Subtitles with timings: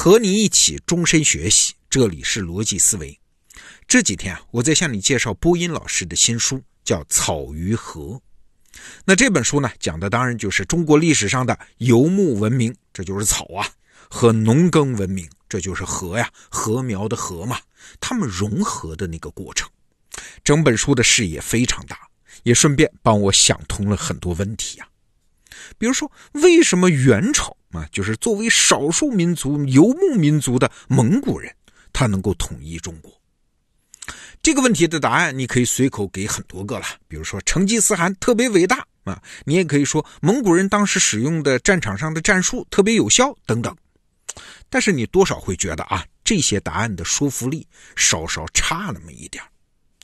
[0.00, 3.18] 和你一起终身学习，这里是逻辑思维。
[3.88, 8.02] 这几天啊，我在向你介绍播音老师的新书，叫《草与河》。
[9.04, 13.68] 那这本书呢，讲的当然就是中国历史上的游牧文明，这就是草啊，
[14.08, 17.58] 和农耕文明，这就是禾呀，禾苗的禾嘛，
[17.98, 19.68] 它们融合的那个过程。
[20.44, 21.98] 整本书的视野非常大，
[22.44, 24.87] 也顺便帮我想通了很多问题啊。
[25.78, 31.54] 比如说，为什么元朝啊，就是作为少数民族游牧民族的蒙古人，
[31.92, 33.12] 他能够统一中国？
[34.42, 36.86] 这个问题的答案，你可以随口给很多个了。
[37.08, 43.76] 比如说，成吉思汗特别伟大啊，你也可以说蒙古人当时使用的战场上的战术特别有效等等。
[44.70, 47.66] 但是你多少会觉得啊，这些答案的说服力
[47.96, 49.42] 稍稍差那么一点。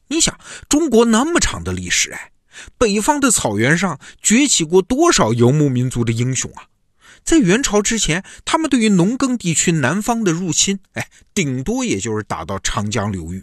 [0.08, 2.30] 你想，中国那么长的历史，哎。
[2.78, 6.64] 北方的草原上崛起过多少游牧民族的英雄啊？
[7.24, 13.40] 在元朝之前，他们对于农耕地区南方的入侵，哎，顶多也就是打到长江流域；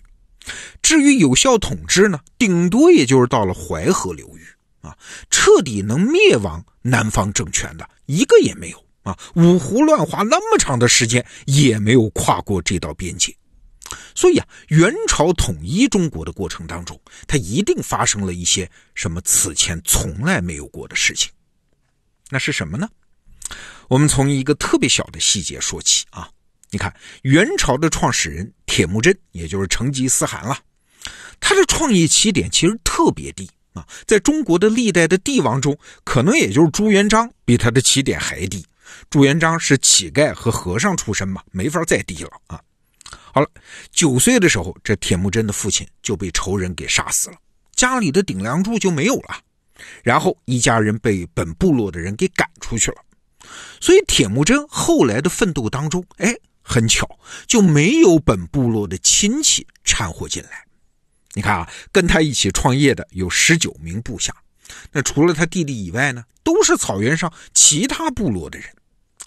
[0.83, 4.45] 至于有效统治呢，顶多也就是到了淮河流域
[4.81, 4.95] 啊。
[5.31, 9.17] 彻底能灭亡南方政权的一个也没有啊。
[9.33, 13.35] 五胡乱华那么长的时间，也没有跨过这道边界。
[14.15, 21.31] 所以啊，元朝统一中国的过程当中，它一定发生了一些什么此前从来没有过的事情。
[22.29, 22.89] 那是什么呢？
[23.87, 26.29] 我们从一个特别小的细节说起啊。
[26.73, 30.57] 你看，元朝的创始人铁木真，也就是成吉思汗了，
[31.41, 33.85] 他的创业起点其实特别低啊。
[34.07, 38.65] 在中国的历代的帝王中，可能也就是朱元璋比他的起点还低。
[39.09, 42.61] 朱元璋是乞丐和和尚出身嘛，没法再低了啊。
[43.33, 43.47] 好了，
[43.91, 47.37] 九岁的时候，这铁木真的父亲就被仇人给杀死了，
[47.75, 49.39] 家里的顶梁柱就没有了，
[50.03, 52.97] 然后一家人被本部落的人给赶出去了。
[53.79, 60.65] 所以铁木真后来的奋斗当中，哎，很巧就没有本部落的亲戚掺和进来。
[61.33, 64.35] 你看啊，跟他一起创业的有十九名部下，
[64.91, 68.67] 那除了他弟弟以外呢，都是草原上其他部落的人。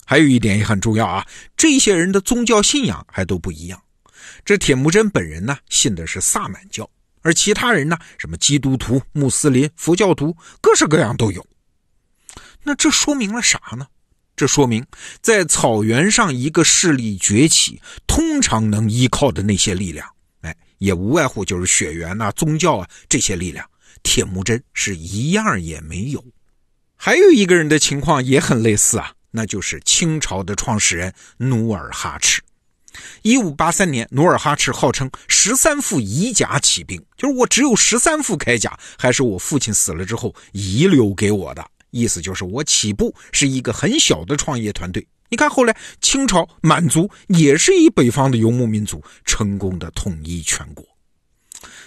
[0.06, 3.83] 还有一点也很重要啊，这些人的宗教信仰还都不一样。
[4.45, 6.89] 这铁木真本人呢，信的是萨满教，
[7.23, 11.47] 而其他人呢，什么基督徒、穆斯林、佛教徒，各式各样都有。
[12.62, 13.87] 那这说明了啥呢？
[14.37, 14.85] 这说明
[15.21, 20.09] 在草原上一个势力崛起，通常能依靠的那些力量，
[20.41, 23.65] 哎，也无外乎就是血缘呐、宗教啊这些力量。
[24.03, 26.25] 铁木真是一样也没有。
[26.97, 32.43] 还有一个人的情况也很类似啊，那就是清朝的创始人努尔哈赤。
[33.22, 41.65] 一五八三年，努尔哈赤号称十三副遗甲起兵，就是我只有十三副铠甲，还是我父亲死了之后遗留给我的。
[41.91, 45.06] 意思就是我起步是一个很小的创业团队。
[45.28, 50.84] 你看后来清朝满族也是以北方的游牧民族成功的统一全国，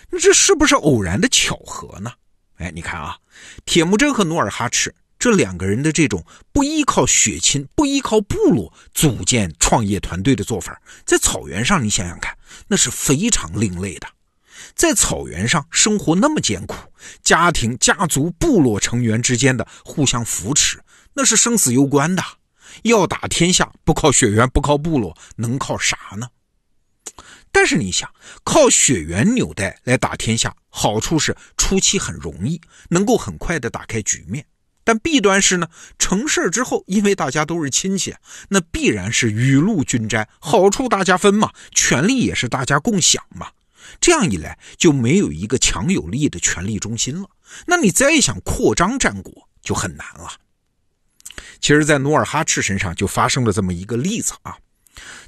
[0.09, 2.11] 那这是不是偶然的巧合呢？
[2.55, 3.17] 哎，你看啊，
[3.65, 4.93] 铁木真和努尔哈赤。
[5.19, 14.07] 这两个人的这种不依靠血亲、不依靠部落组建创业团队的做法，在草原上，你想想看，那是非常另类的。
[14.75, 16.75] 在草原上生活那么艰苦，
[17.23, 20.81] 家庭、家族、部落成员之间的互相扶持，
[21.13, 22.23] 那是生死攸关的。
[22.83, 26.27] 要打天下，不靠血缘，不靠部落，能靠啥呢？
[27.51, 28.11] 但是你想，
[28.43, 34.45] 靠血缘纽带来打天下，好处是初期很容易，能够很快的打开局面。
[34.87, 35.67] 但弊端是呢，
[35.99, 38.15] 成事之后，因为大家都是亲戚，
[38.47, 43.49] 那必然是雨露均沾，好处大家分嘛，权力也是大家共享嘛。
[43.99, 47.29] 这样一来，就没有一个强有力的权力中心了。
[47.65, 50.29] 那你再想扩张战果就很难了。
[51.59, 54.55] 其实，在努尔哈赤身上就发生了这么一个例子啊，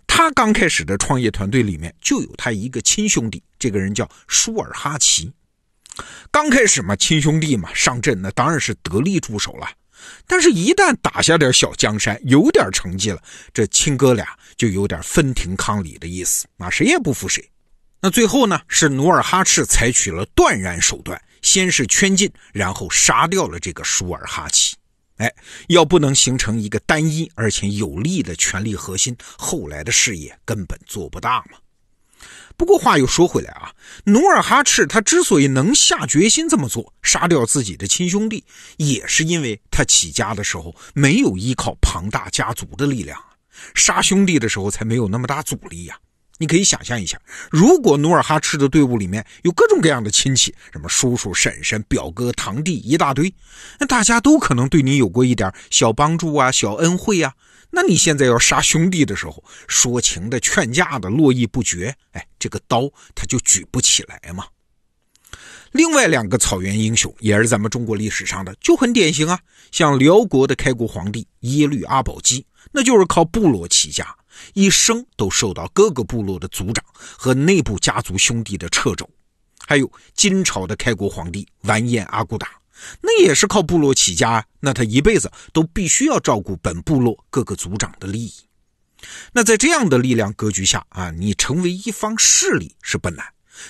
[0.07, 5.33] 他刚开始的创业团队里面就有他一个亲兄弟，这个人叫舒尔哈齐。
[6.31, 9.67] 刚开始嘛，亲兄弟嘛，上阵那当然是得力助手了。
[10.25, 13.21] 但是，一旦打下点小江山，有点成绩了，
[13.53, 17.43] 这亲哥俩就有点分庭抗礼的意思啊，谁也不服谁。
[18.01, 24.73] 那最后呢，是努尔哈赤采取了断然手段，先是圈禁，然后杀掉了这个舒尔哈齐。
[25.17, 25.29] 哎，
[25.67, 31.57] 要不能形成一个单一而且有力的权力核心，后来的事业根本做不大嘛。
[32.57, 33.71] 不过话又说回来啊，
[34.05, 38.43] 努尔哈赤他之所以能下决心这么做，杀掉自己的亲兄弟，
[38.77, 43.17] 也是因为他起家的时候没有依靠庞大家族的力量，
[43.75, 45.97] 杀兄弟的时候才没有那么大阻力呀。
[46.41, 47.19] 你可以想象一下，
[47.51, 53.33] 如果努尔哈赤的队伍里面有各种各样的亲戚，什么叔叔、婶婶、表哥、堂弟一大堆，
[53.77, 57.33] 那大家都可能对你有过一点小帮助啊、小恩惠啊。
[57.71, 64.45] 那你现在要杀兄弟的时候，说情的、劝架的络绎不绝，哎，这个刀他就举不起来嘛。
[65.71, 69.39] 另外两个草原英雄也是咱们中国历史上的，就很典型啊。
[69.71, 74.15] 像辽国的开国皇帝耶律阿保机，那就是靠部落起家，
[74.53, 79.07] 一生都受到各个部落的族长和内部家族兄弟的掣肘。
[79.67, 82.58] 还有金朝的开国皇帝完颜阿骨打。
[83.01, 88.33] 那也是靠部落起家，那他一辈子都必须要照顾本部落各个族长的利益。
[89.31, 93.25] 那在这样的力量格局下啊，你成为一方势力是不难，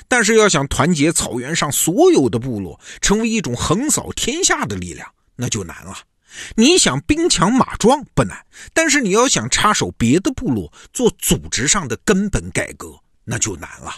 [0.08, 5.96] 但是要想团结草原上所有的部落，成为一种横扫天下的力量，那就难了。
[6.56, 13.94] 你想兵强马壮不难，但是你要想插手别的部落做组织上的根本改革，那就难了。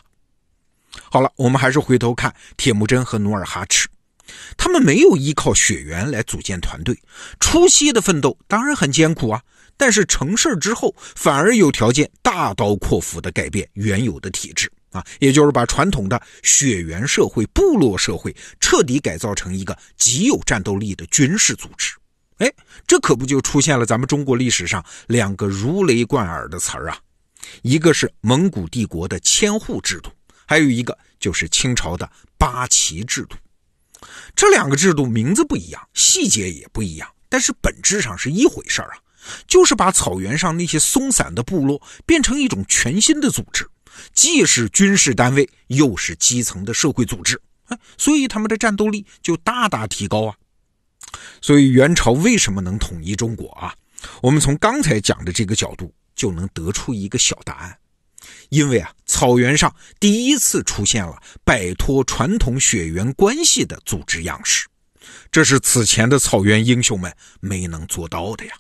[1.10, 3.88] 好了，我们还是回头看铁木真和努尔哈赤。
[4.58, 6.98] 他们没有依靠血缘来组建团队，
[7.40, 9.42] 初期的奋斗当然很艰苦啊。
[9.78, 21.94] 但是成事之后，反而有条件大刀阔斧地改变原有的体制啊，也就是把传统的血缘社会、部落社会彻底改造成一个极有战斗力的军事组织。
[22.38, 22.54] 哎，
[22.86, 27.00] 这可不就出现了咱们中国历史上两个如雷贯耳的词儿啊，
[27.64, 30.12] 一个是蒙古帝国的千户制度，
[30.46, 32.08] 还有一个就是清朝的
[32.38, 33.36] 八旗制度。
[34.36, 38.98] 这两个制度名字不一样，细节也不一样，但是本质上是一回事儿啊，
[39.48, 43.70] 就是把草原上那些松散的部落变成一种全新的组织，
[44.14, 50.36] 既是军事单位，又是基层的社会组织，哎，所以他们的战斗力就大大提高啊。
[51.42, 53.76] 所以元朝为什么能统一中国啊？
[54.22, 57.78] 我们从刚才讲的这个角度就能得出一个小答案。
[58.50, 64.68] 因为啊，草原上第一次出现了摆脱传统血缘关系的组织样式，
[65.32, 68.54] 这是此前的草原英雄们没能做到的呀。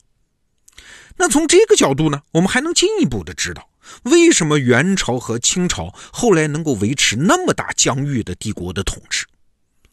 [1.18, 3.70] 那从这个角度呢，我们还能进一步的知道，
[4.04, 9.26] 为什么元朝和清朝后来能够维持那么大疆域的帝国的统治？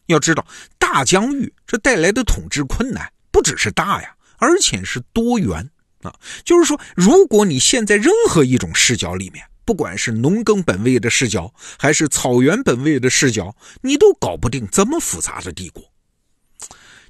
[0.07, 0.47] 要知道，
[0.79, 5.69] 大疆域这带来的统治困难不只是大呀，而且是多元
[6.01, 6.11] 啊。
[6.43, 15.83] 就是说，如果你现在任何一种视角里面，不管是农耕本位的视角，还是草原本位的视角，你都搞不定这么复杂的帝国。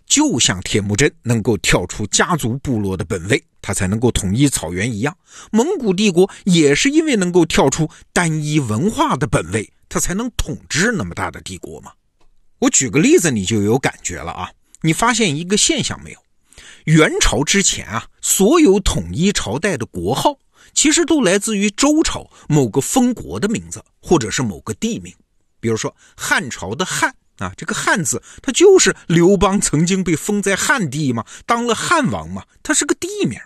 [0.06, 5.18] 就像铁木真能够跳出家族部落的本位，他才能够统一草原一样，
[5.54, 11.94] 蒙古帝国也是因为能够跳出单一文化的本位，他才能统治那么大的帝国嘛。
[12.60, 14.52] 我举个例子，你就有感觉了啊。
[14.82, 16.20] 你发现一个现象没有？
[16.84, 20.38] 元朝之前啊，所有统一朝代的国号。
[20.74, 25.14] 其实都来自于周朝某个封国的名字，或者是某个地名。
[25.60, 33.40] 比如说汉朝的汉啊，这个汉字它就是刘邦曾经被封在汉地嘛，当了汉王嘛，它是个地名。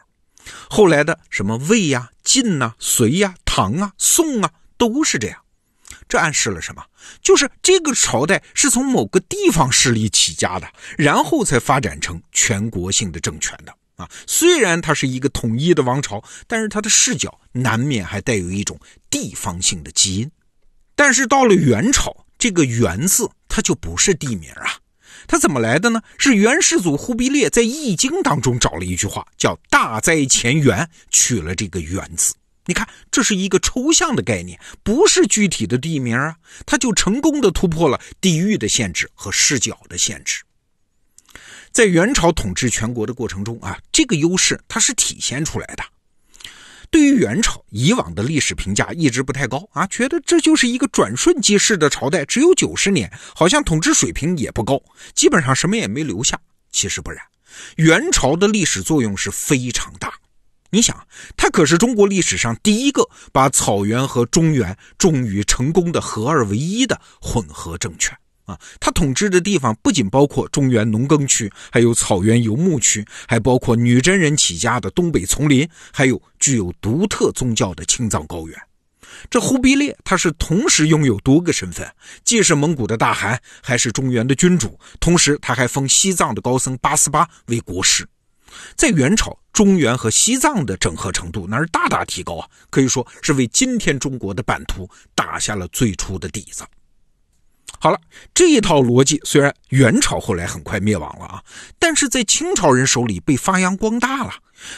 [0.69, 5.39] 后来的什么魏呀、晋呐、隋呀、唐啊、宋啊，都是这样。
[6.09, 6.83] 这暗示了什么？
[7.21, 10.67] 就是这个朝代是从某个地方势力起家的，
[10.97, 13.73] 然后才发展成全国性的政权的。
[13.95, 18.79] 啊，虽然它是一个统一的王朝，但是它的视角难免还带有一种
[19.09, 20.31] 地方性的基因。
[20.95, 24.77] 但是到了元朝，这个“元”字它就不是地名啊，
[25.27, 26.01] 它怎么来的呢？
[26.17, 32.33] 是元世祖忽必烈在《易经》当中找了一句话，叫“大灾前元”，取了这个“元”字。
[32.65, 40.43] 你看，这是一个抽象的概念，不是具体的地名啊，它就成功的突破了地域的限制和视角的限制。
[41.73, 45.83] 在元朝统治全国的过程中啊，这个优势它是体现出来的。
[46.91, 54.79] 对于元朝以往的历史评价一直不太高啊，觉得这就是一个转瞬即逝的朝代，只有九十年，好像统治水平也不高，
[55.15, 56.39] 基本上什么也没留下。
[56.71, 57.25] 其实不然，
[57.77, 60.13] 元朝的历史作用是非常大。
[60.69, 68.15] 你想，它可是中国历史上第一个把草原和中原终于成功的合二为一的混合政权。
[68.45, 78.57] 啊，他统治的地方不仅包括中原农耕区，还有草原游牧区，还包括女真人起家的东北丛林，还有具有独特宗教的青藏高原。
[79.29, 81.87] 这忽必烈他是同时拥有多个身份，
[82.25, 88.07] 既是蒙古的大汗，还是中原的君主，同时他还封西藏的高僧八思巴为国师。
[88.75, 96.63] 在元朝，中原和西藏的整合程度那是大大提高啊，可以说是为今天中国的版图打下了最初的底子。
[97.83, 97.99] 好了，
[98.33, 101.43] 这一套逻辑虽然元朝后来很快灭亡了啊，
[101.77, 104.31] 但是在清朝人手里被发扬光大了。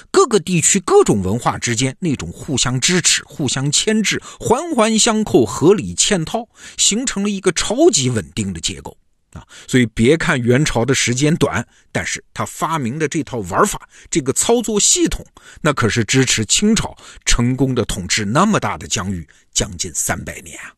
[0.09, 8.97] 各个地区各种文化之间那种互相支持、互相牵制、环环相扣、合理嵌套，形成了一个超级稳定的结构
[9.33, 9.45] 啊。
[9.67, 15.23] 所以别看元朝的时间短，但是他发明的这套玩法、这个操作系统，
[15.61, 20.73] 那可是支持清朝成功的统治那么大的疆域将近三百年啊。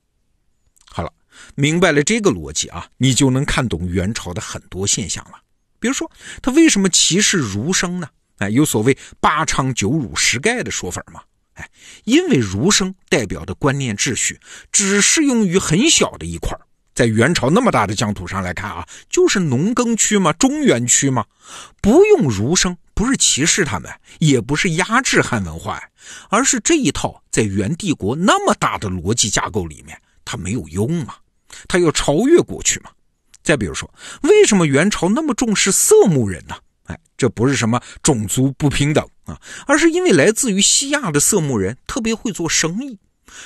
[1.55, 5.33] 明白了这个逻辑啊，你就能看懂元朝的很多现象了。
[5.79, 8.07] 比如说，他为什么歧视儒生呢？
[8.37, 11.21] 哎，有所谓“八昌九儒十盖”的说法吗？
[11.53, 11.69] 哎，
[12.03, 14.39] 因为儒生代表的观念秩序
[14.71, 16.55] 只适用于很小的一块
[16.93, 21.25] 在元朝那么大的疆土上来看啊，就是农耕区嘛，中原区嘛，
[21.81, 25.79] 不用儒生不是歧视他们，也不是压制汉文化，
[26.29, 31.15] 而是这一套在元帝国那么大的逻辑架构里面，它没有用嘛。
[31.67, 32.91] 他要超越过去嘛？
[33.43, 33.89] 再比如说，
[34.23, 36.55] 为什么元朝那么重视色目人呢？
[36.83, 42.99] 哎，这不是什么种族不平等啊，而是因为来自于西亚的色目人特别会做生意，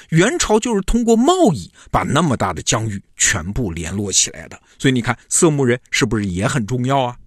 [0.10, 4.60] 元朝就是通过贸易把那么大的疆域全部联络起来的。
[4.78, 7.18] 所以你看，色目人是不是也很重要啊？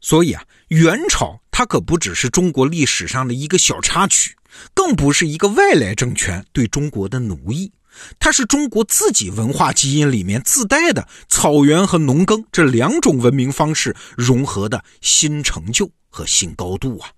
[0.00, 4.36] 所以啊，元朝它可不只是中国历史上的一个小插曲，
[4.74, 7.72] 更不是一个外来政权对中国的奴役。
[8.18, 17.10] 它是中国自己文化基因里面自带的草原和农耕这两种文明方式融合的新成就和新高度啊！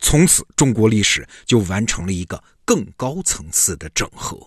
[0.00, 4.38] 从此，中国历史就完成了一个更高层次的整合。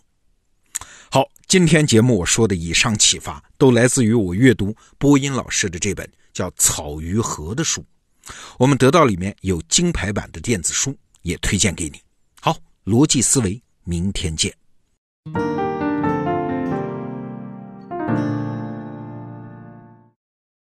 [1.11, 7.83] 好，今天节目我说的以上启发，都来自于我阅读播音老师的这本叫《草鱼河》的书。
[8.57, 11.99] 我们得到里面有金牌版的电子书，也推荐给你。
[12.41, 14.53] 好，逻辑思维，明天见。
[15.25, 15.68] Thank you.